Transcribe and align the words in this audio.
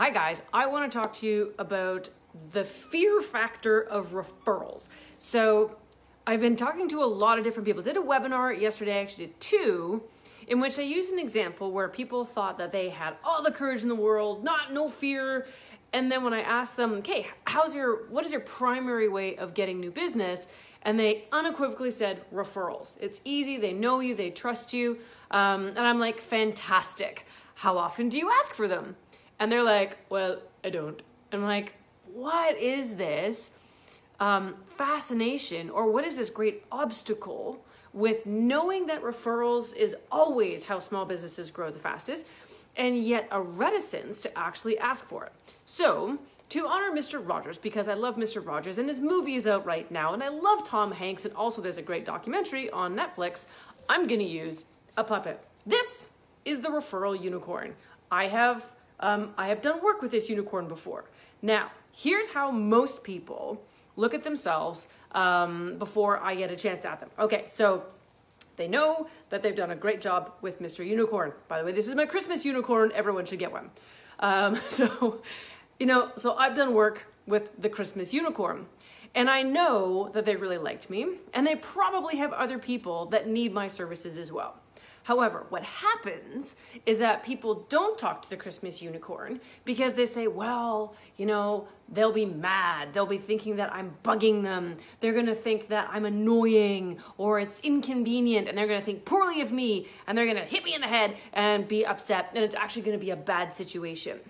Hi, 0.00 0.08
guys. 0.08 0.40
I 0.50 0.66
want 0.66 0.90
to 0.90 0.98
talk 0.98 1.12
to 1.16 1.26
you 1.26 1.52
about 1.58 2.08
the 2.52 2.64
fear 2.64 3.20
factor 3.20 3.82
of 3.82 4.12
referrals. 4.12 4.88
So, 5.18 5.76
I've 6.26 6.40
been 6.40 6.56
talking 6.56 6.88
to 6.88 7.02
a 7.02 7.04
lot 7.04 7.36
of 7.36 7.44
different 7.44 7.66
people. 7.66 7.82
I 7.82 7.84
did 7.84 7.98
a 7.98 8.00
webinar 8.00 8.58
yesterday, 8.58 8.94
I 8.94 9.02
actually 9.02 9.26
did 9.26 9.40
two, 9.40 10.02
in 10.48 10.58
which 10.58 10.78
I 10.78 10.82
used 10.84 11.12
an 11.12 11.18
example 11.18 11.70
where 11.70 11.86
people 11.86 12.24
thought 12.24 12.56
that 12.56 12.72
they 12.72 12.88
had 12.88 13.16
all 13.22 13.42
the 13.42 13.50
courage 13.50 13.82
in 13.82 13.90
the 13.90 13.94
world, 13.94 14.42
not 14.42 14.72
no 14.72 14.88
fear. 14.88 15.46
And 15.92 16.10
then 16.10 16.24
when 16.24 16.32
I 16.32 16.40
asked 16.40 16.78
them, 16.78 16.94
okay, 16.94 17.26
how's 17.44 17.74
your 17.74 18.08
what 18.08 18.24
is 18.24 18.32
your 18.32 18.40
primary 18.40 19.08
way 19.08 19.36
of 19.36 19.52
getting 19.52 19.80
new 19.80 19.90
business? 19.90 20.48
And 20.80 20.98
they 20.98 21.26
unequivocally 21.30 21.90
said 21.90 22.24
referrals. 22.32 22.96
It's 23.02 23.20
easy, 23.26 23.58
they 23.58 23.74
know 23.74 24.00
you, 24.00 24.14
they 24.14 24.30
trust 24.30 24.72
you. 24.72 25.00
Um, 25.30 25.66
and 25.66 25.80
I'm 25.80 26.00
like, 26.00 26.22
fantastic. 26.22 27.26
How 27.56 27.76
often 27.76 28.08
do 28.08 28.16
you 28.16 28.30
ask 28.30 28.54
for 28.54 28.66
them? 28.66 28.96
And 29.40 29.50
they're 29.50 29.64
like, 29.64 29.96
well, 30.10 30.38
I 30.62 30.68
don't. 30.70 31.00
I'm 31.32 31.42
like, 31.42 31.72
what 32.12 32.56
is 32.58 32.96
this 32.96 33.52
um, 34.20 34.54
fascination 34.76 35.70
or 35.70 35.90
what 35.90 36.04
is 36.04 36.16
this 36.16 36.28
great 36.28 36.64
obstacle 36.70 37.64
with 37.92 38.26
knowing 38.26 38.86
that 38.86 39.02
referrals 39.02 39.74
is 39.74 39.96
always 40.12 40.64
how 40.64 40.78
small 40.78 41.06
businesses 41.06 41.50
grow 41.50 41.70
the 41.70 41.78
fastest 41.78 42.26
and 42.76 43.02
yet 43.02 43.26
a 43.32 43.40
reticence 43.40 44.20
to 44.20 44.38
actually 44.38 44.78
ask 44.78 45.06
for 45.06 45.24
it? 45.24 45.32
So, 45.64 46.18
to 46.50 46.66
honor 46.66 46.90
Mr. 46.90 47.26
Rogers, 47.26 47.58
because 47.58 47.88
I 47.88 47.94
love 47.94 48.16
Mr. 48.16 48.44
Rogers 48.44 48.78
and 48.78 48.88
his 48.88 49.00
movie 49.00 49.36
is 49.36 49.46
out 49.46 49.64
right 49.64 49.88
now, 49.90 50.12
and 50.12 50.22
I 50.22 50.28
love 50.28 50.64
Tom 50.64 50.90
Hanks, 50.90 51.24
and 51.24 51.34
also 51.34 51.62
there's 51.62 51.78
a 51.78 51.82
great 51.82 52.04
documentary 52.04 52.68
on 52.70 52.96
Netflix, 52.96 53.46
I'm 53.88 54.04
gonna 54.04 54.24
use 54.24 54.64
a 54.96 55.04
puppet. 55.04 55.42
This 55.64 56.10
is 56.44 56.60
the 56.60 56.68
referral 56.68 57.20
unicorn. 57.20 57.74
I 58.10 58.26
have 58.26 58.66
um, 59.00 59.34
I 59.36 59.48
have 59.48 59.60
done 59.60 59.82
work 59.82 60.02
with 60.02 60.10
this 60.10 60.28
unicorn 60.28 60.68
before. 60.68 61.04
Now, 61.42 61.70
here's 61.92 62.28
how 62.28 62.50
most 62.50 63.02
people 63.02 63.62
look 63.96 64.14
at 64.14 64.22
themselves 64.22 64.88
um, 65.12 65.76
before 65.78 66.18
I 66.18 66.34
get 66.34 66.50
a 66.50 66.56
chance 66.56 66.84
at 66.84 67.00
them. 67.00 67.10
Okay, 67.18 67.44
so 67.46 67.84
they 68.56 68.68
know 68.68 69.08
that 69.30 69.42
they've 69.42 69.54
done 69.54 69.70
a 69.70 69.76
great 69.76 70.00
job 70.00 70.32
with 70.42 70.60
Mr. 70.60 70.86
Unicorn. 70.86 71.32
By 71.48 71.58
the 71.58 71.64
way, 71.64 71.72
this 71.72 71.88
is 71.88 71.94
my 71.94 72.06
Christmas 72.06 72.44
unicorn. 72.44 72.92
Everyone 72.94 73.24
should 73.24 73.38
get 73.38 73.52
one. 73.52 73.70
Um, 74.20 74.56
so, 74.68 75.22
you 75.78 75.86
know, 75.86 76.12
so 76.16 76.34
I've 76.36 76.54
done 76.54 76.74
work 76.74 77.06
with 77.26 77.50
the 77.60 77.68
Christmas 77.68 78.12
unicorn. 78.12 78.66
And 79.14 79.28
I 79.28 79.42
know 79.42 80.10
that 80.14 80.24
they 80.24 80.36
really 80.36 80.58
liked 80.58 80.88
me, 80.88 81.16
and 81.34 81.44
they 81.44 81.56
probably 81.56 82.18
have 82.18 82.32
other 82.32 82.58
people 82.58 83.06
that 83.06 83.26
need 83.26 83.52
my 83.52 83.66
services 83.66 84.16
as 84.16 84.30
well. 84.30 84.54
However, 85.04 85.46
what 85.48 85.62
happens 85.62 86.56
is 86.84 86.98
that 86.98 87.22
people 87.22 87.66
don't 87.68 87.96
talk 87.96 88.22
to 88.22 88.30
the 88.30 88.36
Christmas 88.36 88.82
unicorn 88.82 89.40
because 89.64 89.94
they 89.94 90.06
say, 90.06 90.26
well, 90.26 90.94
you 91.16 91.26
know, 91.26 91.66
they'll 91.88 92.12
be 92.12 92.26
mad. 92.26 92.92
They'll 92.92 93.06
be 93.06 93.18
thinking 93.18 93.56
that 93.56 93.72
I'm 93.72 93.96
bugging 94.04 94.42
them. 94.42 94.76
They're 95.00 95.12
going 95.12 95.26
to 95.26 95.34
think 95.34 95.68
that 95.68 95.88
I'm 95.90 96.04
annoying 96.04 96.98
or 97.16 97.40
it's 97.40 97.60
inconvenient 97.60 98.48
and 98.48 98.56
they're 98.56 98.66
going 98.66 98.80
to 98.80 98.84
think 98.84 99.04
poorly 99.04 99.40
of 99.40 99.52
me 99.52 99.86
and 100.06 100.16
they're 100.16 100.26
going 100.26 100.36
to 100.36 100.44
hit 100.44 100.64
me 100.64 100.74
in 100.74 100.82
the 100.82 100.88
head 100.88 101.16
and 101.32 101.66
be 101.66 101.86
upset 101.86 102.30
and 102.34 102.44
it's 102.44 102.54
actually 102.54 102.82
going 102.82 102.98
to 102.98 103.04
be 103.04 103.10
a 103.10 103.16
bad 103.16 103.54
situation. 103.54 104.20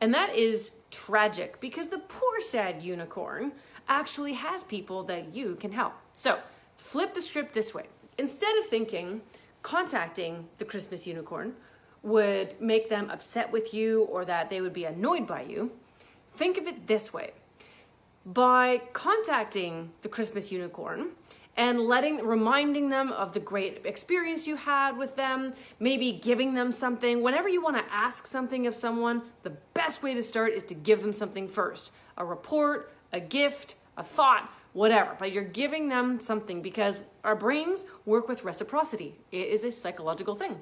And 0.00 0.14
that 0.14 0.34
is 0.34 0.72
tragic 0.90 1.60
because 1.60 1.88
the 1.88 1.98
poor, 1.98 2.40
sad 2.40 2.82
unicorn 2.82 3.52
actually 3.88 4.34
has 4.34 4.62
people 4.62 5.02
that 5.04 5.34
you 5.34 5.56
can 5.56 5.72
help. 5.72 5.94
So 6.12 6.38
flip 6.76 7.14
the 7.14 7.22
script 7.22 7.54
this 7.54 7.74
way. 7.74 7.86
Instead 8.18 8.56
of 8.58 8.66
thinking, 8.66 9.22
contacting 9.62 10.48
the 10.58 10.64
Christmas 10.64 11.06
unicorn 11.06 11.54
would 12.02 12.60
make 12.60 12.88
them 12.88 13.10
upset 13.10 13.50
with 13.50 13.74
you 13.74 14.02
or 14.04 14.24
that 14.24 14.50
they 14.50 14.60
would 14.60 14.72
be 14.72 14.84
annoyed 14.84 15.26
by 15.26 15.42
you, 15.42 15.72
think 16.34 16.56
of 16.56 16.66
it 16.66 16.86
this 16.86 17.12
way. 17.12 17.32
By 18.24 18.82
contacting 18.92 19.90
the 20.02 20.08
Christmas 20.08 20.52
unicorn 20.52 21.10
and 21.56 21.80
letting 21.80 22.24
reminding 22.24 22.88
them 22.88 23.10
of 23.10 23.32
the 23.32 23.40
great 23.40 23.80
experience 23.84 24.46
you 24.46 24.54
had 24.54 24.96
with 24.96 25.16
them, 25.16 25.54
maybe 25.80 26.12
giving 26.12 26.54
them 26.54 26.70
something, 26.70 27.22
whenever 27.22 27.48
you 27.48 27.60
want 27.60 27.76
to 27.76 27.92
ask 27.92 28.26
something 28.26 28.66
of 28.66 28.74
someone, 28.74 29.22
the 29.42 29.50
best 29.74 30.02
way 30.02 30.14
to 30.14 30.22
start 30.22 30.52
is 30.52 30.62
to 30.64 30.74
give 30.74 31.02
them 31.02 31.12
something 31.12 31.48
first. 31.48 31.90
A 32.16 32.24
report, 32.24 32.92
a 33.12 33.18
gift, 33.18 33.74
a 33.96 34.04
thought, 34.04 34.48
whatever, 34.78 35.16
but 35.18 35.32
you're 35.32 35.42
giving 35.42 35.88
them 35.88 36.20
something 36.20 36.62
because 36.62 36.96
our 37.24 37.34
brains 37.34 37.84
work 38.06 38.28
with 38.28 38.44
reciprocity. 38.44 39.16
It 39.32 39.48
is 39.48 39.64
a 39.64 39.72
psychological 39.72 40.36
thing. 40.36 40.56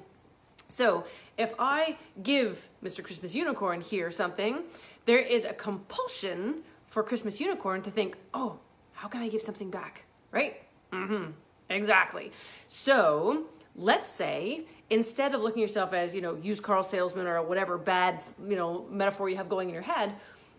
So 0.67 1.05
if 1.37 1.53
I 1.59 1.97
give 2.23 2.67
Mr. 2.83 3.03
Christmas 3.03 3.35
Unicorn 3.35 3.79
here 3.79 4.09
something, 4.09 4.63
there 5.05 5.19
is 5.19 5.45
a 5.45 5.53
compulsion 5.53 6.63
for 6.87 7.03
Christmas 7.03 7.39
Unicorn 7.39 7.83
to 7.83 7.91
think, 7.91 8.17
oh, 8.33 8.57
how 8.93 9.07
can 9.07 9.21
I 9.21 9.29
give 9.29 9.43
something 9.43 9.69
back? 9.69 10.05
Right? 10.31 10.63
Mm-hmm. 10.91 11.31
Exactly. 11.69 12.31
So 12.67 13.45
let's 13.75 14.09
say 14.09 14.65
instead 14.89 15.35
of 15.35 15.41
looking 15.41 15.61
yourself 15.61 15.93
as, 15.93 16.15
you 16.15 16.21
know, 16.21 16.35
used 16.41 16.63
car 16.63 16.81
salesman 16.81 17.27
or 17.27 17.43
whatever 17.43 17.77
bad, 17.77 18.23
you 18.49 18.55
know, 18.55 18.87
metaphor 18.89 19.29
you 19.29 19.37
have 19.37 19.47
going 19.47 19.67
in 19.69 19.73
your 19.75 19.83
head, 19.83 20.15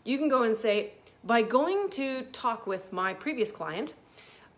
you 0.09 0.17
can 0.17 0.31
go 0.31 0.43
and 0.43 0.57
say, 0.57 0.93
by 1.23 1.43
going 1.43 1.91
to 1.91 2.23
talk 2.33 2.67
with 2.67 2.93
my 2.93 3.13
previous 3.13 3.51
client, 3.51 3.93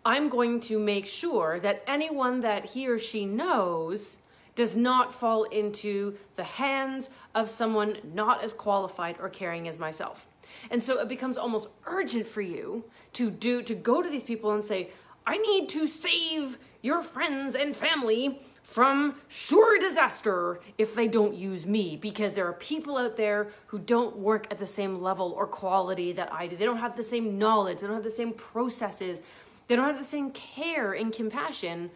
I'm 0.04 0.28
going 0.28 0.60
to 0.60 0.78
make 0.78 1.08
sure 1.08 1.58
that 1.58 1.82
anyone 1.88 2.40
that 2.42 2.66
he 2.66 2.86
or 2.86 3.00
she 3.00 3.26
knows 3.26 4.18
does 4.54 4.76
not 4.76 5.12
fall 5.12 5.42
into 5.44 6.16
the 6.36 6.44
hands 6.44 7.10
of 7.34 7.50
someone 7.50 7.96
not 8.14 8.44
as 8.44 8.52
qualified 8.52 9.16
or 9.18 9.28
caring 9.28 9.66
as 9.66 9.76
myself. 9.76 10.24
And 10.70 10.80
so 10.80 11.00
it 11.00 11.08
becomes 11.08 11.36
almost 11.36 11.68
urgent 11.84 12.28
for 12.28 12.42
you 12.42 12.84
to 13.14 13.28
do 13.28 13.60
to 13.62 13.74
go 13.74 14.02
to 14.02 14.08
these 14.08 14.24
people 14.24 14.52
and 14.52 14.62
say, 14.62 14.90
I 15.26 15.36
need 15.36 15.68
to 15.70 15.88
save 15.88 16.58
your 16.80 17.02
friends 17.02 17.56
and 17.56 17.74
family 17.74 18.40
from 18.70 19.16
sure 19.26 19.80
disaster 19.80 20.60
if 20.78 20.94
they 20.94 21.08
don't 21.08 21.34
use 21.34 21.66
me 21.66 21.96
because 21.96 22.34
there 22.34 22.46
are 22.46 22.52
people 22.52 22.96
out 22.96 23.16
there 23.16 23.48
who 23.66 23.80
don't 23.80 24.16
work 24.16 24.46
at 24.48 24.60
the 24.60 24.66
same 24.66 25.02
level 25.02 25.34
or 25.36 25.44
quality 25.44 26.12
that 26.12 26.32
I 26.32 26.46
do. 26.46 26.56
They 26.56 26.66
don't 26.66 26.76
have 26.78 26.96
the 26.96 27.02
same 27.02 27.36
knowledge, 27.36 27.80
they 27.80 27.88
don't 27.88 27.96
have 27.96 28.04
the 28.04 28.12
same 28.12 28.32
processes, 28.32 29.22
they 29.66 29.74
don't 29.74 29.86
have 29.86 29.98
the 29.98 30.04
same 30.04 30.30
care 30.30 30.92
and 30.92 31.12
compassion 31.12 31.90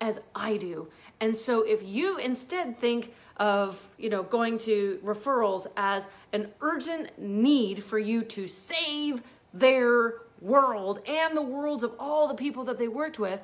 as 0.00 0.18
I 0.34 0.56
do. 0.56 0.88
And 1.20 1.36
so 1.36 1.62
if 1.62 1.82
you 1.82 2.16
instead 2.16 2.78
think 2.80 3.12
of, 3.36 3.86
you 3.98 4.08
know, 4.08 4.22
going 4.22 4.56
to 4.58 5.00
referrals 5.04 5.66
as 5.76 6.08
an 6.32 6.48
urgent 6.62 7.18
need 7.18 7.84
for 7.84 7.98
you 7.98 8.24
to 8.24 8.48
save 8.48 9.22
their 9.52 10.14
world 10.40 11.00
and 11.06 11.36
the 11.36 11.42
worlds 11.42 11.82
of 11.82 11.92
all 11.98 12.28
the 12.28 12.34
people 12.34 12.64
that 12.64 12.78
they 12.78 12.88
worked 12.88 13.18
with, 13.18 13.40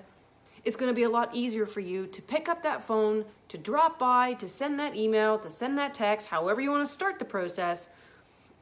it's 0.65 0.77
going 0.77 0.91
to 0.91 0.95
be 0.95 1.03
a 1.03 1.11
lot 1.11 1.35
easier 1.35 1.67
for 1.67 1.81
you 1.81 2.07
to 2.07 2.23
pick 2.23 2.49
up 2.49 2.63
that 2.63 2.83
phone, 2.83 3.25
to 3.49 3.59
drop 3.59 3.99
by, 3.99 4.35
to 4.35 4.49
send 4.49 4.79
that 4.79 4.95
email, 4.95 5.39
to 5.39 5.51
send 5.51 5.79
that 5.79 5.95
text, 5.95 6.29
however 6.29 6.61
you 6.61 6.71
want 6.71 6.87
to 6.87 6.93
start 6.93 7.19
the 7.19 7.25
process, 7.25 7.89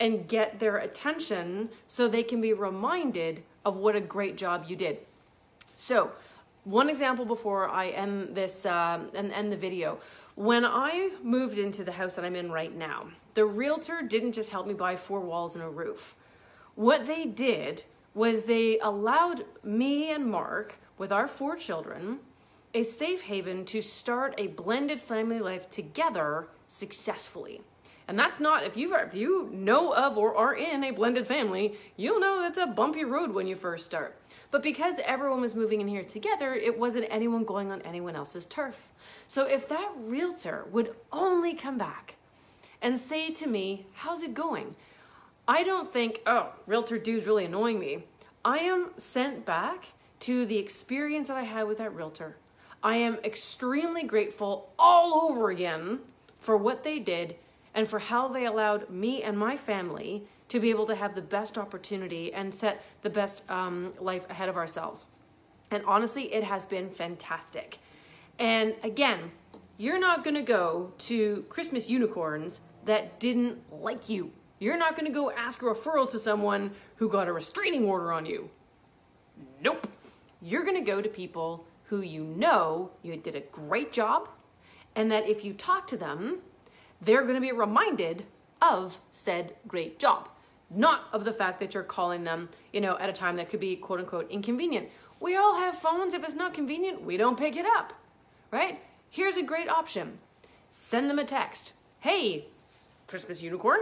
and 0.01 0.29
get 0.29 0.61
their 0.61 0.77
attention 0.77 1.69
so 1.87 2.07
they 2.07 2.23
can 2.23 2.41
be 2.41 2.53
reminded 2.53 3.43
of 3.65 3.77
what 3.77 3.97
a 3.97 4.01
great 4.01 4.37
job 4.37 4.65
you 4.69 4.77
did. 4.77 4.99
So, 5.75 6.13
one 6.65 6.89
example 6.89 7.25
before 7.25 7.69
I 7.69 7.89
end 7.89 8.35
this 8.35 8.67
um, 8.67 9.11
and 9.15 9.33
end 9.33 9.51
the 9.51 9.57
video. 9.57 9.99
When 10.35 10.65
I 10.65 11.11
moved 11.23 11.59
into 11.59 11.83
the 11.83 11.93
house 11.93 12.15
that 12.17 12.25
I'm 12.25 12.37
in 12.37 12.53
right 12.53 12.75
now, 12.75 13.09
the 13.35 13.45
realtor 13.45 14.03
didn't 14.03 14.33
just 14.33 14.51
help 14.51 14.67
me 14.67 14.75
buy 14.75 14.95
four 14.95 15.21
walls 15.21 15.55
and 15.55 15.65
a 15.65 15.69
roof. 15.69 16.15
What 16.75 17.07
they 17.07 17.25
did 17.25 17.85
was 18.15 18.45
they 18.45 18.79
allowed 18.81 19.45
me 19.63 20.13
and 20.13 20.27
Mark 20.31 20.77
with 20.97 21.13
our 21.13 21.29
four 21.29 21.57
children, 21.57 22.19
a 22.75 22.83
safe 22.83 23.23
haven 23.23 23.65
to 23.67 23.81
start 23.81 24.35
a 24.37 24.49
blended 24.49 25.01
family 25.01 25.39
life 25.39 25.71
together 25.71 26.49
successfully. 26.67 27.63
And 28.09 28.19
that's 28.19 28.41
not 28.41 28.65
if 28.65 28.77
you 28.77 28.95
if 28.97 29.15
you 29.15 29.51
know 29.53 29.95
of 29.95 30.17
or 30.17 30.35
are 30.35 30.55
in 30.55 30.83
a 30.83 30.91
blended 30.93 31.27
family, 31.27 31.75
you'll 31.97 32.21
know 32.21 32.41
that's 32.41 32.59
a 32.59 32.67
bumpy 32.67 33.05
road 33.05 33.33
when 33.33 33.47
you 33.47 33.55
first 33.55 33.85
start. 33.85 34.19
But 34.51 34.63
because 34.63 34.99
everyone 35.05 35.43
was 35.43 35.55
moving 35.55 35.83
in 35.83 35.89
here 35.89 36.03
together, 36.03 36.55
it 36.55 36.79
wasn't 36.79 37.07
anyone 37.11 37.45
going 37.45 37.71
on 37.71 37.83
anyone 37.83 38.17
else's 38.17 38.47
turf. 38.47 38.89
So 39.27 39.47
if 39.47 39.69
that 39.69 39.93
realtor 39.99 40.67
would 40.73 40.95
only 41.13 41.53
come 41.53 41.77
back 41.77 42.17
and 42.81 42.99
say 42.99 43.31
to 43.31 43.47
me, 43.47 43.87
"How's 43.93 44.23
it 44.23 44.33
going?" 44.33 44.75
I 45.49 45.65
don't 45.65 45.91
think, 45.91 46.21
"Oh, 46.27 46.53
realtor 46.67 46.99
dude's 46.99 47.27
really 47.27 47.47
annoying 47.47 47.79
me." 47.79 48.05
I 48.45 48.59
am 48.59 48.91
sent 48.99 49.45
back 49.45 49.95
to 50.21 50.45
the 50.45 50.59
experience 50.59 51.29
that 51.29 51.37
I 51.39 51.43
had 51.43 51.67
with 51.67 51.79
that 51.79 51.95
realtor. 51.95 52.37
I 52.83 52.97
am 52.97 53.17
extremely 53.25 54.03
grateful 54.03 54.73
all 54.79 55.31
over 55.31 55.51
again 55.51 56.01
for 56.39 56.57
what 56.57 56.85
they 56.85 56.99
did 56.99 57.37
and 57.75 57.89
for 57.89 57.99
how 57.99 58.29
they 58.29 58.45
allowed 58.45 58.91
me 58.91 59.23
and 59.23 59.39
my 59.39 59.57
family 59.57 60.27
to 60.49 60.61
be 60.61 60.71
able 60.71 60.87
to 60.87 60.95
have 60.95 61.15
the 61.15 61.23
best 61.23 61.59
opportunity 61.59 62.33
and 62.33 62.55
set 62.55 62.83
the 63.03 63.11
best 63.11 63.49
um, 63.51 63.93
life 64.01 64.29
ahead 64.31 64.49
of 64.49 64.57
ourselves. 64.57 65.07
And 65.71 65.85
honestly, 65.87 66.33
it 66.33 66.45
has 66.45 66.67
been 66.67 66.91
fantastic. 66.91 67.79
And 68.39 68.75
again, 68.83 69.33
you're 69.77 69.99
not 69.99 70.25
gonna 70.25 70.43
go 70.43 70.93
to 70.99 71.45
Christmas 71.49 71.91
unicorns 71.91 72.61
that 72.85 73.21
didn't 73.21 73.59
like 73.71 74.09
you. 74.09 74.33
You're 74.59 74.79
not 74.79 74.97
going 74.97 75.07
to 75.07 75.13
go 75.13 75.31
ask 75.31 75.63
a 75.63 75.67
referral 75.67 76.11
to 76.11 76.19
someone 76.19 76.73
who 76.97 77.09
got 77.09 77.29
a 77.29 77.33
restraining 77.33 77.85
order 77.85 78.13
on 78.13 78.27
you. 78.27 78.51
Nope. 79.63 79.87
You're 80.41 80.65
going 80.65 80.77
to 80.77 80.91
go 80.91 81.01
to 81.01 81.09
people 81.09 81.67
who 81.85 82.01
you 82.01 82.23
know 82.23 82.91
you 83.03 83.17
did 83.17 83.35
a 83.35 83.41
great 83.41 83.93
job, 83.93 84.29
and 84.95 85.11
that 85.11 85.29
if 85.29 85.45
you 85.45 85.53
talk 85.53 85.87
to 85.89 85.97
them, 85.97 86.39
they're 87.01 87.23
going 87.23 87.35
to 87.35 87.41
be 87.41 87.53
reminded 87.53 88.27
of 88.61 88.99
said 89.13 89.55
great 89.67 89.99
job, 89.99 90.29
not 90.71 91.05
of 91.13 91.25
the 91.25 91.33
fact 91.33 91.61
that 91.61 91.75
you're 91.75 91.83
calling 91.83 92.25
them, 92.25 92.49
you 92.73 92.81
know, 92.81 92.99
at 92.99 93.09
a 93.09 93.13
time 93.13 93.37
that 93.37 93.49
could 93.49 93.61
be 93.61 93.77
quote 93.77 94.01
unquote 94.01 94.31
inconvenient. 94.31 94.89
We 95.21 95.37
all 95.37 95.57
have 95.57 95.77
phones. 95.77 96.15
If 96.15 96.25
it's 96.25 96.35
not 96.35 96.55
convenient, 96.55 97.03
we 97.03 97.17
don't 97.17 97.39
pick 97.39 97.57
it 97.57 97.67
up, 97.77 97.93
right? 98.51 98.81
Here's 99.11 99.37
a 99.37 99.43
great 99.43 99.69
option 99.69 100.19
send 100.71 101.09
them 101.09 101.19
a 101.19 101.25
text. 101.25 101.73
Hey, 102.01 102.47
Christmas 103.07 103.43
unicorn, 103.43 103.81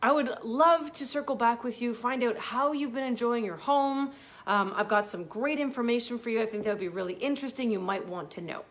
I 0.00 0.12
would 0.12 0.30
love 0.42 0.92
to 0.92 1.06
circle 1.06 1.34
back 1.34 1.64
with 1.64 1.82
you, 1.82 1.92
find 1.92 2.22
out 2.22 2.38
how 2.38 2.72
you've 2.72 2.94
been 2.94 3.04
enjoying 3.04 3.44
your 3.44 3.56
home. 3.56 4.12
Um, 4.46 4.72
I've 4.76 4.88
got 4.88 5.06
some 5.06 5.24
great 5.24 5.58
information 5.58 6.18
for 6.18 6.30
you. 6.30 6.40
I 6.40 6.46
think 6.46 6.64
that 6.64 6.70
would 6.70 6.80
be 6.80 6.88
really 6.88 7.14
interesting. 7.14 7.70
You 7.70 7.80
might 7.80 8.06
want 8.06 8.30
to 8.32 8.40
know, 8.40 8.64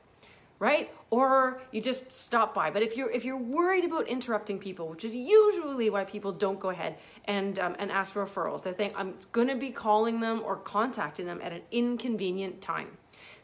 right? 0.57 0.89
Or 1.09 1.61
you 1.71 1.81
just 1.81 2.11
stop 2.13 2.53
by. 2.53 2.71
But 2.71 2.81
if 2.81 2.95
you're 2.95 3.11
if 3.11 3.25
you're 3.25 3.37
worried 3.37 3.83
about 3.83 4.07
interrupting 4.07 4.57
people, 4.57 4.87
which 4.87 5.03
is 5.03 5.13
usually 5.13 5.89
why 5.89 6.05
people 6.05 6.31
don't 6.31 6.59
go 6.59 6.69
ahead 6.69 6.97
and 7.25 7.59
um, 7.59 7.75
and 7.77 7.91
ask 7.91 8.13
for 8.13 8.25
referrals, 8.25 8.63
they 8.63 8.73
think 8.73 8.93
I'm 8.95 9.15
going 9.33 9.49
to 9.49 9.55
be 9.55 9.69
calling 9.69 10.21
them 10.21 10.41
or 10.43 10.55
contacting 10.55 11.25
them 11.25 11.41
at 11.43 11.51
an 11.51 11.61
inconvenient 11.71 12.61
time. 12.61 12.97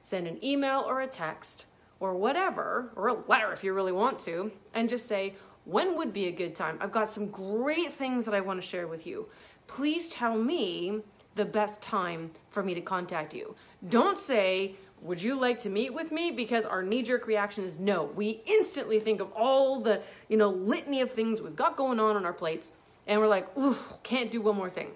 Send 0.04 0.28
an 0.28 0.44
email 0.44 0.84
or 0.88 1.02
a 1.02 1.08
text 1.08 1.66
or 2.00 2.16
whatever, 2.16 2.92
or 2.98 3.08
a 3.08 3.14
letter 3.30 3.54
if 3.54 3.64
you 3.64 3.72
really 3.72 3.94
want 3.94 4.20
to, 4.20 4.52
and 4.74 4.90
just 4.90 5.08
say 5.08 5.36
when 5.66 5.98
would 5.98 6.14
be 6.14 6.28
a 6.28 6.32
good 6.32 6.56
time? 6.56 6.78
I've 6.82 6.92
got 6.92 7.10
some 7.10 7.28
great 7.28 7.94
things 7.94 8.26
that 8.26 8.34
I 8.34 8.42
want 8.42 8.62
to 8.62 8.68
share 8.68 8.88
with 8.88 9.08
you. 9.08 9.28
Please 9.68 10.10
tell 10.10 10.38
me 10.38 11.02
the 11.36 11.46
best 11.46 11.82
time 11.82 12.32
for 12.50 12.62
me 12.64 12.74
to 12.74 12.82
contact 12.82 13.34
you. 13.34 13.56
Don't 13.88 14.18
say, 14.18 14.76
would 15.02 15.22
you 15.22 15.40
like 15.40 15.60
to 15.60 15.70
meet 15.70 15.94
with 15.94 16.12
me? 16.12 16.32
Because 16.32 16.66
our 16.66 16.84
knee-jerk 16.84 17.28
reaction 17.28 17.64
is 17.64 17.80
no. 17.80 18.04
We 18.04 18.42
instantly 18.46 19.00
think 19.00 19.20
of 19.20 19.32
all 19.34 19.80
the, 19.80 20.02
you 20.30 20.38
know, 20.38 20.50
litany 20.50 21.02
of 21.02 21.12
things 21.12 21.42
we've 21.42 21.56
got 21.56 21.76
going 21.76 22.00
on 22.00 22.16
on 22.16 22.26
our 22.26 22.34
plates, 22.34 22.72
and 23.08 23.20
we're 23.20 23.28
like, 23.28 23.58
ooh, 23.58 23.76
can't 24.04 24.32
do 24.32 24.42
one 24.42 24.56
more 24.56 24.70
thing. 24.70 24.92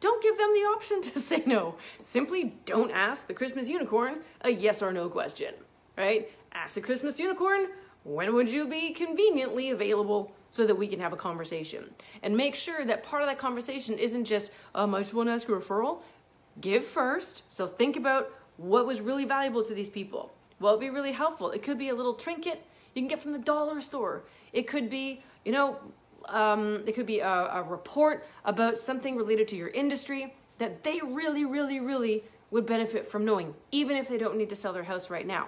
Don't 0.00 0.22
give 0.22 0.38
them 0.38 0.52
the 0.52 0.60
option 0.60 1.00
to 1.02 1.18
say 1.20 1.42
no. 1.46 1.76
Simply 2.02 2.56
don't 2.64 2.90
ask 2.90 3.26
the 3.26 3.34
Christmas 3.34 3.68
unicorn 3.68 4.20
a 4.42 4.50
yes 4.50 4.82
or 4.82 4.92
no 4.92 5.08
question, 5.08 5.54
right? 5.96 6.30
Ask 6.52 6.74
the 6.74 6.80
Christmas 6.80 7.18
unicorn, 7.18 7.68
when 8.04 8.34
would 8.34 8.48
you 8.48 8.66
be 8.66 8.90
conveniently 8.90 9.70
available 9.70 10.32
so 10.50 10.66
that 10.66 10.74
we 10.74 10.88
can 10.88 11.00
have 11.00 11.12
a 11.12 11.16
conversation? 11.16 11.90
And 12.22 12.36
make 12.36 12.54
sure 12.54 12.84
that 12.84 13.02
part 13.02 13.22
of 13.22 13.28
that 13.28 13.38
conversation 13.38 13.98
isn't 13.98 14.24
just, 14.24 14.50
um, 14.74 14.94
I 14.94 15.00
just 15.00 15.14
want 15.14 15.28
to 15.28 15.32
ask 15.32 15.48
a 15.48 15.52
referral. 15.52 16.00
Give 16.60 16.84
first. 16.84 17.42
So 17.48 17.66
think 17.66 17.96
about 17.96 18.32
what 18.56 18.86
was 18.86 19.00
really 19.00 19.24
valuable 19.24 19.62
to 19.64 19.74
these 19.74 19.90
people. 19.90 20.32
What 20.58 20.72
would 20.72 20.80
be 20.80 20.90
really 20.90 21.12
helpful? 21.12 21.50
It 21.50 21.62
could 21.62 21.78
be 21.78 21.88
a 21.88 21.94
little 21.94 22.14
trinket 22.14 22.64
you 22.94 23.02
can 23.02 23.08
get 23.08 23.22
from 23.22 23.32
the 23.32 23.38
dollar 23.38 23.80
store. 23.80 24.24
It 24.52 24.66
could 24.66 24.90
be, 24.90 25.22
you 25.44 25.52
know, 25.52 25.78
um, 26.26 26.82
it 26.86 26.94
could 26.94 27.06
be 27.06 27.20
a, 27.20 27.28
a 27.28 27.62
report 27.62 28.26
about 28.44 28.78
something 28.78 29.16
related 29.16 29.48
to 29.48 29.56
your 29.56 29.68
industry 29.68 30.34
that 30.58 30.82
they 30.82 31.00
really, 31.02 31.44
really, 31.44 31.80
really 31.80 32.24
would 32.50 32.66
benefit 32.66 33.06
from 33.06 33.24
knowing, 33.24 33.54
even 33.70 33.96
if 33.96 34.08
they 34.08 34.18
don't 34.18 34.36
need 34.36 34.48
to 34.48 34.56
sell 34.56 34.72
their 34.72 34.82
house 34.82 35.08
right 35.08 35.26
now 35.26 35.46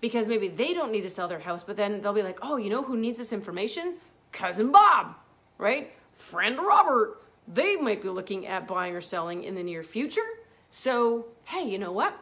because 0.00 0.26
maybe 0.26 0.48
they 0.48 0.72
don't 0.72 0.92
need 0.92 1.02
to 1.02 1.10
sell 1.10 1.28
their 1.28 1.38
house, 1.38 1.62
but 1.62 1.76
then 1.76 2.00
they'll 2.00 2.12
be 2.12 2.22
like, 2.22 2.38
oh, 2.42 2.56
you 2.56 2.70
know 2.70 2.82
who 2.82 2.96
needs 2.96 3.18
this 3.18 3.32
information? 3.32 3.96
Cousin 4.32 4.70
Bob, 4.70 5.14
right? 5.58 5.92
Friend 6.14 6.58
Robert. 6.58 7.22
They 7.48 7.76
might 7.76 8.02
be 8.02 8.08
looking 8.08 8.46
at 8.46 8.68
buying 8.68 8.94
or 8.94 9.00
selling 9.00 9.44
in 9.44 9.54
the 9.54 9.62
near 9.62 9.82
future. 9.82 10.20
So, 10.70 11.26
hey, 11.44 11.68
you 11.68 11.78
know 11.78 11.92
what? 11.92 12.16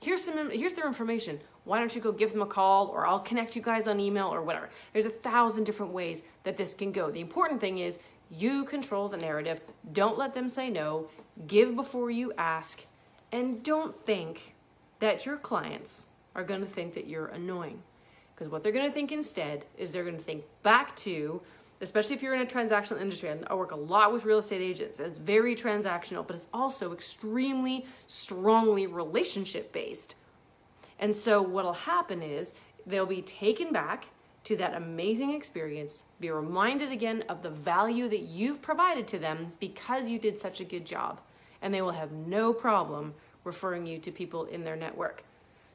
Here's 0.00 0.24
some 0.24 0.50
here's 0.50 0.72
their 0.72 0.86
information. 0.86 1.40
Why 1.64 1.78
don't 1.78 1.94
you 1.94 2.00
go 2.00 2.10
give 2.10 2.32
them 2.32 2.42
a 2.42 2.46
call 2.46 2.88
or 2.88 3.06
I'll 3.06 3.20
connect 3.20 3.54
you 3.54 3.62
guys 3.62 3.86
on 3.86 4.00
email 4.00 4.34
or 4.34 4.42
whatever. 4.42 4.70
There's 4.92 5.06
a 5.06 5.10
thousand 5.10 5.64
different 5.64 5.92
ways 5.92 6.24
that 6.42 6.56
this 6.56 6.74
can 6.74 6.90
go. 6.90 7.10
The 7.10 7.20
important 7.20 7.60
thing 7.60 7.78
is 7.78 8.00
you 8.28 8.64
control 8.64 9.08
the 9.08 9.16
narrative. 9.16 9.60
Don't 9.92 10.18
let 10.18 10.34
them 10.34 10.48
say 10.48 10.70
no. 10.70 11.08
Give 11.46 11.76
before 11.76 12.10
you 12.10 12.32
ask. 12.36 12.84
And 13.30 13.62
don't 13.62 14.04
think 14.04 14.54
that 14.98 15.24
your 15.24 15.36
clients 15.36 16.06
are 16.34 16.44
going 16.44 16.60
to 16.60 16.66
think 16.66 16.94
that 16.94 17.06
you're 17.06 17.26
annoying. 17.26 17.82
Because 18.34 18.50
what 18.50 18.62
they're 18.62 18.72
going 18.72 18.88
to 18.88 18.92
think 18.92 19.12
instead 19.12 19.66
is 19.76 19.92
they're 19.92 20.04
going 20.04 20.16
to 20.16 20.22
think 20.22 20.44
back 20.62 20.96
to, 20.96 21.40
especially 21.80 22.16
if 22.16 22.22
you're 22.22 22.34
in 22.34 22.42
a 22.42 22.46
transactional 22.46 23.00
industry. 23.00 23.28
And 23.28 23.46
I 23.48 23.54
work 23.54 23.72
a 23.72 23.76
lot 23.76 24.12
with 24.12 24.24
real 24.24 24.38
estate 24.38 24.62
agents, 24.62 24.98
and 24.98 25.08
it's 25.08 25.18
very 25.18 25.54
transactional, 25.54 26.26
but 26.26 26.36
it's 26.36 26.48
also 26.52 26.92
extremely 26.92 27.86
strongly 28.06 28.86
relationship 28.86 29.72
based. 29.72 30.16
And 30.98 31.14
so 31.14 31.42
what'll 31.42 31.72
happen 31.72 32.22
is 32.22 32.54
they'll 32.86 33.06
be 33.06 33.22
taken 33.22 33.72
back 33.72 34.06
to 34.44 34.56
that 34.56 34.74
amazing 34.74 35.32
experience, 35.32 36.04
be 36.18 36.30
reminded 36.30 36.90
again 36.90 37.22
of 37.28 37.42
the 37.42 37.50
value 37.50 38.08
that 38.08 38.22
you've 38.22 38.60
provided 38.60 39.06
to 39.08 39.18
them 39.18 39.52
because 39.60 40.08
you 40.08 40.18
did 40.18 40.38
such 40.38 40.60
a 40.60 40.64
good 40.64 40.84
job, 40.84 41.20
and 41.60 41.72
they 41.72 41.82
will 41.82 41.92
have 41.92 42.10
no 42.10 42.52
problem 42.52 43.14
referring 43.44 43.86
you 43.86 43.98
to 43.98 44.10
people 44.10 44.44
in 44.46 44.64
their 44.64 44.76
network. 44.76 45.24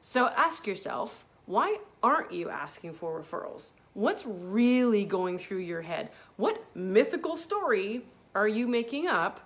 So 0.00 0.28
ask 0.28 0.66
yourself, 0.66 1.24
why 1.46 1.78
aren't 2.02 2.32
you 2.32 2.48
asking 2.48 2.92
for 2.92 3.18
referrals? 3.18 3.72
What's 3.94 4.24
really 4.26 5.04
going 5.04 5.38
through 5.38 5.58
your 5.58 5.82
head? 5.82 6.10
What 6.36 6.64
mythical 6.74 7.36
story 7.36 8.02
are 8.34 8.46
you 8.46 8.68
making 8.68 9.08
up 9.08 9.40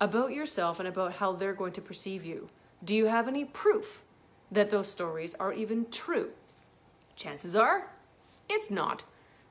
about 0.00 0.32
yourself 0.32 0.78
and 0.78 0.88
about 0.88 1.14
how 1.14 1.32
they're 1.32 1.52
going 1.52 1.72
to 1.74 1.82
perceive 1.82 2.24
you? 2.24 2.48
Do 2.82 2.94
you 2.94 3.06
have 3.06 3.28
any 3.28 3.44
proof 3.44 4.02
that 4.50 4.70
those 4.70 4.88
stories 4.88 5.34
are 5.34 5.52
even 5.52 5.86
true? 5.90 6.30
Chances 7.16 7.54
are 7.54 7.88
it's 8.48 8.70
not, 8.70 9.04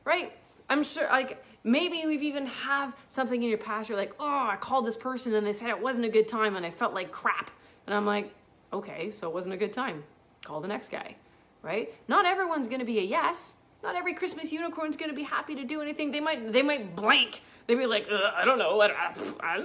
right? 0.05 0.31
I'm 0.69 0.83
sure, 0.83 1.07
like, 1.09 1.43
maybe 1.63 2.03
we've 2.05 2.23
even 2.23 2.45
have 2.45 2.95
something 3.09 3.41
in 3.41 3.49
your 3.49 3.57
past. 3.57 3.89
You're 3.89 3.97
like, 3.97 4.13
oh, 4.19 4.47
I 4.51 4.57
called 4.59 4.85
this 4.85 4.97
person 4.97 5.33
and 5.33 5.45
they 5.45 5.53
said 5.53 5.69
it 5.69 5.81
wasn't 5.81 6.05
a 6.05 6.09
good 6.09 6.27
time 6.27 6.55
and 6.55 6.65
I 6.65 6.71
felt 6.71 6.93
like 6.93 7.11
crap. 7.11 7.51
And 7.85 7.95
I'm 7.95 8.05
like, 8.05 8.33
okay, 8.71 9.11
so 9.11 9.27
it 9.27 9.33
wasn't 9.33 9.53
a 9.53 9.57
good 9.57 9.73
time 9.73 10.03
call 10.43 10.61
the 10.61 10.67
next 10.67 10.91
guy, 10.91 11.15
right? 11.61 11.93
Not 12.07 12.25
everyone's 12.25 12.67
going 12.67 12.79
to 12.79 12.85
be 12.85 12.99
a 12.99 13.03
yes. 13.03 13.55
Not 13.83 13.95
every 13.95 14.13
Christmas 14.13 14.51
unicorn's 14.51 14.95
going 14.95 15.09
to 15.09 15.15
be 15.15 15.23
happy 15.23 15.55
to 15.55 15.63
do 15.63 15.81
anything. 15.81 16.11
They 16.11 16.19
might 16.19 16.51
they 16.51 16.61
might 16.61 16.95
blank. 16.95 17.41
They'd 17.67 17.75
be 17.75 17.85
like, 17.85 18.07
uh, 18.11 18.31
I 18.35 18.45
don't 18.45 18.59
know, 18.59 18.79
uh, 18.79 19.63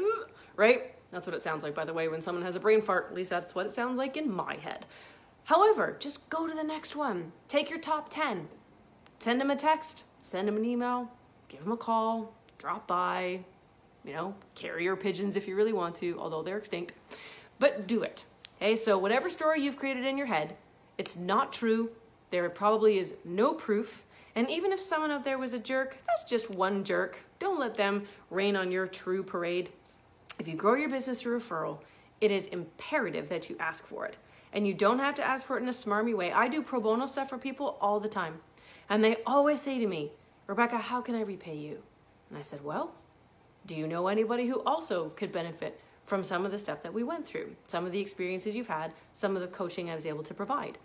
right? 0.56 0.94
That's 1.10 1.26
what 1.26 1.34
it 1.34 1.42
sounds 1.42 1.62
like, 1.62 1.74
by 1.74 1.84
the 1.84 1.92
way, 1.92 2.08
when 2.08 2.20
someone 2.20 2.44
has 2.44 2.56
a 2.56 2.60
brain 2.60 2.82
fart. 2.82 3.08
At 3.10 3.14
least 3.14 3.30
that's 3.30 3.54
what 3.54 3.66
it 3.66 3.72
sounds 3.72 3.98
like 3.98 4.16
in 4.16 4.30
my 4.30 4.56
head. 4.56 4.86
However, 5.44 5.96
just 5.98 6.28
go 6.28 6.46
to 6.46 6.54
the 6.54 6.64
next 6.64 6.96
one. 6.96 7.32
Take 7.48 7.70
your 7.70 7.78
top 7.78 8.08
10. 8.10 8.48
Send 9.18 9.40
them 9.40 9.50
a 9.50 9.56
text, 9.56 10.04
send 10.20 10.46
them 10.46 10.56
an 10.56 10.64
email, 10.64 11.10
give 11.48 11.62
them 11.62 11.72
a 11.72 11.76
call, 11.76 12.34
drop 12.58 12.86
by, 12.86 13.40
you 14.04 14.12
know, 14.12 14.34
carrier 14.54 14.94
pigeons 14.94 15.36
if 15.36 15.48
you 15.48 15.56
really 15.56 15.72
want 15.72 15.94
to, 15.96 16.18
although 16.18 16.42
they're 16.42 16.58
extinct. 16.58 16.92
But 17.58 17.86
do 17.86 18.02
it. 18.02 18.24
Okay, 18.56 18.76
so 18.76 18.98
whatever 18.98 19.30
story 19.30 19.60
you've 19.60 19.76
created 19.76 20.04
in 20.04 20.18
your 20.18 20.26
head, 20.26 20.56
it's 20.98 21.16
not 21.16 21.52
true. 21.52 21.90
There 22.30 22.48
probably 22.50 22.98
is 22.98 23.14
no 23.24 23.54
proof. 23.54 24.04
And 24.34 24.50
even 24.50 24.72
if 24.72 24.80
someone 24.80 25.10
out 25.10 25.24
there 25.24 25.38
was 25.38 25.52
a 25.52 25.58
jerk, 25.58 25.96
that's 26.06 26.24
just 26.24 26.50
one 26.50 26.84
jerk. 26.84 27.18
Don't 27.38 27.58
let 27.58 27.74
them 27.74 28.06
rain 28.30 28.56
on 28.56 28.70
your 28.70 28.86
true 28.86 29.22
parade. 29.22 29.70
If 30.38 30.46
you 30.46 30.54
grow 30.54 30.74
your 30.74 30.90
business 30.90 31.22
through 31.22 31.40
referral, 31.40 31.78
it 32.20 32.30
is 32.30 32.46
imperative 32.46 33.28
that 33.28 33.48
you 33.48 33.56
ask 33.58 33.86
for 33.86 34.06
it. 34.06 34.18
And 34.52 34.66
you 34.66 34.74
don't 34.74 34.98
have 34.98 35.14
to 35.16 35.24
ask 35.24 35.46
for 35.46 35.58
it 35.58 35.62
in 35.62 35.68
a 35.68 35.72
smarmy 35.72 36.14
way. 36.14 36.32
I 36.32 36.48
do 36.48 36.62
pro 36.62 36.80
bono 36.80 37.06
stuff 37.06 37.30
for 37.30 37.38
people 37.38 37.78
all 37.80 38.00
the 38.00 38.08
time. 38.08 38.40
And 38.88 39.02
they 39.02 39.16
always 39.26 39.60
say 39.60 39.78
to 39.78 39.86
me, 39.86 40.12
Rebecca, 40.46 40.78
how 40.78 41.00
can 41.00 41.14
I 41.14 41.22
repay 41.22 41.56
you? 41.56 41.82
And 42.30 42.38
I 42.38 42.42
said, 42.42 42.64
Well, 42.64 42.94
do 43.66 43.74
you 43.74 43.86
know 43.86 44.08
anybody 44.08 44.46
who 44.46 44.62
also 44.62 45.10
could 45.10 45.32
benefit 45.32 45.80
from 46.06 46.24
some 46.24 46.46
of 46.46 46.52
the 46.52 46.58
stuff 46.58 46.82
that 46.82 46.94
we 46.94 47.02
went 47.02 47.26
through, 47.26 47.54
some 47.66 47.84
of 47.84 47.92
the 47.92 48.00
experiences 48.00 48.56
you've 48.56 48.68
had, 48.68 48.92
some 49.12 49.34
of 49.36 49.42
the 49.42 49.48
coaching 49.48 49.90
I 49.90 49.94
was 49.94 50.06
able 50.06 50.22
to 50.22 50.34
provide. 50.34 50.78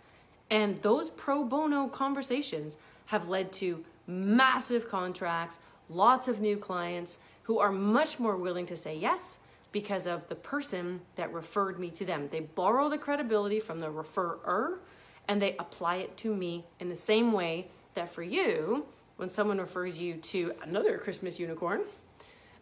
And 0.50 0.78
those 0.80 1.10
pro 1.12 1.44
bono 1.44 1.88
conversations 1.88 2.78
have 3.06 3.30
led 3.30 3.52
to 3.54 3.84
massive 4.08 4.90
contracts, 4.90 5.60
lots 5.90 6.28
of 6.28 6.42
new 6.42 6.58
clients 6.58 7.20
who 7.44 7.60
are 7.60 7.72
much 7.72 8.20
more 8.20 8.36
willing 8.36 8.66
to 8.66 8.76
say 8.76 8.96
yes 8.96 9.40
because 9.72 10.06
of 10.06 10.28
the 10.28 10.36
person 10.36 11.00
that 11.16 11.32
referred 11.34 11.80
me 11.80 11.90
to 11.92 12.06
them. 12.06 12.28
They 12.32 12.42
borrow 12.42 12.90
the 12.90 12.98
credibility 12.98 13.60
from 13.60 13.80
the 13.80 13.88
referrer 13.88 14.80
and 15.28 15.42
they 15.42 15.56
apply 15.58 15.98
it 15.98 16.18
to 16.18 16.36
me 16.36 16.66
in 16.80 16.90
the 16.90 16.96
same 16.96 17.32
way 17.32 17.68
that 17.94 18.10
for 18.10 18.24
you, 18.24 18.86
when 19.18 19.30
someone 19.30 19.60
refers 19.60 19.98
you 19.98 20.16
to 20.16 20.54
another 20.64 20.98
Christmas 20.98 21.40
unicorn, 21.40 21.82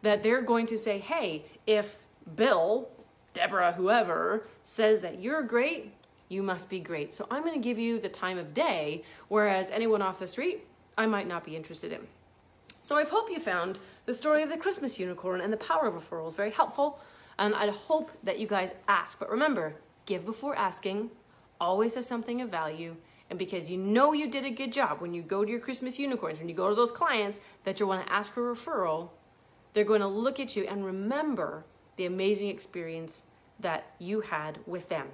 that 0.02 0.24
they're 0.24 0.42
going 0.42 0.66
to 0.68 0.78
say, 0.78 1.00
hey, 1.00 1.46
if 1.66 2.00
Bill, 2.36 2.90
Deborah, 3.34 3.74
whoever 3.74 4.48
says 4.64 5.02
that 5.02 5.20
you're 5.20 5.44
great, 5.44 5.94
you 6.30 6.44
must 6.44 6.70
be 6.70 6.80
great. 6.80 7.14
So 7.14 7.28
I'm 7.32 7.44
going 7.44 7.56
to 7.56 7.60
give 7.60 7.80
you 7.80 8.00
the 8.00 8.10
time 8.10 8.38
of 8.38 8.54
day, 8.54 9.04
whereas 9.28 9.70
anyone 9.70 10.02
off 10.02 10.20
the 10.20 10.28
street, 10.28 10.66
I 10.98 11.06
might 11.06 11.28
not 11.28 11.44
be 11.44 11.56
interested 11.56 11.92
in. 11.92 12.08
So 12.84 12.98
I 12.98 13.04
hope 13.04 13.30
you 13.30 13.40
found 13.40 13.80
the 14.06 14.14
story 14.14 14.44
of 14.44 14.50
the 14.50 14.58
Christmas 14.58 15.00
unicorn 15.00 15.42
and 15.42 15.52
the 15.52 15.58
power 15.58 15.88
of 15.88 15.94
referrals. 15.94 16.36
Very 16.36 16.52
helpful. 16.52 17.00
And 17.38 17.56
I 17.56 17.70
hope 17.70 18.12
that 18.24 18.40
you 18.40 18.48
guys 18.48 18.72
ask. 18.88 19.20
But 19.20 19.30
remember, 19.30 19.76
give 20.06 20.26
before 20.26 20.56
asking, 20.56 21.12
always 21.60 21.96
have 21.96 22.06
something 22.06 22.42
of 22.42 22.50
value. 22.50 22.96
And 23.30 23.38
because 23.38 23.70
you 23.70 23.78
know 23.78 24.14
you 24.14 24.30
did 24.30 24.46
a 24.46 24.50
good 24.50 24.74
job 24.74 25.02
when 25.02 25.14
you 25.14 25.22
go 25.22 25.46
to 25.46 25.52
your 25.52 25.60
Christmas 25.60 26.00
unicorns, 26.00 26.40
when 26.40 26.50
you 26.50 26.56
go 26.56 26.70
to 26.70 26.76
those 26.76 26.92
clients 26.92 27.40
that 27.64 27.80
you 27.80 27.88
want 27.88 28.06
to 28.06 28.12
ask 28.12 28.34
for 28.34 28.52
a 28.52 28.56
referral, 28.56 29.10
they're 29.74 29.84
going 29.84 30.02
to 30.02 30.08
look 30.08 30.40
at 30.40 30.56
you 30.56 30.64
and 30.64 30.84
remember 30.84 31.64
the 32.00 32.06
amazing 32.06 32.48
experience 32.48 33.24
that 33.60 33.92
you 34.00 34.22
had 34.22 34.58
with 34.66 34.88
them. 34.88 35.10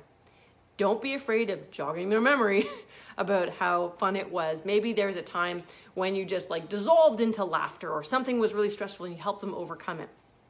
Don't 0.77 1.01
be 1.01 1.15
afraid 1.15 1.49
of 1.49 1.71
jogging 1.71 2.09
their 2.09 2.21
memory 2.21 2.67
about 3.17 3.49
how 3.49 3.89
fun 3.97 4.15
it 4.15 4.31
was. 4.31 4.63
Maybe 4.63 4.93
there's 4.93 5.15
a 5.15 5.23
time 5.23 5.63
when 5.95 6.13
you 6.13 6.25
just 6.25 6.51
like 6.51 6.69
dissolved 6.69 7.21
into 7.21 7.43
laughter 7.43 7.89
or 7.89 8.03
something 8.03 8.37
was 8.37 8.53
really 8.53 8.69
stressful 8.69 9.07
and 9.07 9.15
you 9.15 9.21
helped 9.21 9.41
them 9.41 9.55
overcome 9.55 9.99
it. 9.99 10.09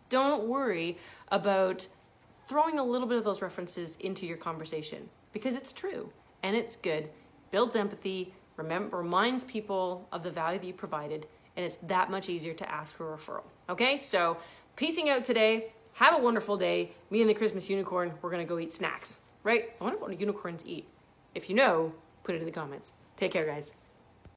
Don't 0.09 0.43
worry 0.49 0.97
about 1.29 1.87
throwing 2.47 2.79
a 2.79 2.83
little 2.83 3.07
bit 3.07 3.17
of 3.17 3.23
those 3.23 3.41
references 3.41 3.95
into 4.01 4.25
your 4.25 4.37
conversation 4.37 5.09
because 5.31 5.55
it's 5.55 5.71
true 5.71 6.11
and 6.43 6.57
it's 6.57 6.75
good, 6.75 7.07
builds 7.49 7.77
empathy, 7.77 8.33
remember, 8.57 8.97
reminds 8.97 9.45
people 9.45 10.09
of 10.11 10.21
the 10.21 10.31
value 10.31 10.59
that 10.59 10.67
you 10.67 10.73
provided, 10.73 11.27
and 11.55 11.65
it's 11.65 11.77
that 11.83 12.11
much 12.11 12.27
easier 12.27 12.53
to 12.53 12.69
ask 12.69 12.93
for 12.93 13.13
a 13.13 13.17
referral. 13.17 13.43
Okay, 13.69 13.95
so 13.95 14.35
piecing 14.75 15.09
out 15.09 15.23
today. 15.23 15.71
Have 15.95 16.13
a 16.13 16.21
wonderful 16.21 16.57
day. 16.57 16.91
Me 17.09 17.21
and 17.21 17.29
the 17.29 17.33
Christmas 17.33 17.69
unicorn, 17.69 18.15
we're 18.21 18.29
gonna 18.29 18.43
go 18.43 18.59
eat 18.59 18.73
snacks, 18.73 19.19
right? 19.45 19.69
I 19.79 19.83
wonder 19.85 19.97
what 19.97 20.19
unicorns 20.19 20.61
eat. 20.65 20.89
If 21.33 21.49
you 21.49 21.55
know, 21.55 21.93
put 22.23 22.35
it 22.35 22.39
in 22.39 22.45
the 22.45 22.51
comments. 22.51 22.91
Take 23.15 23.31
care, 23.31 23.45
guys. 23.45 23.73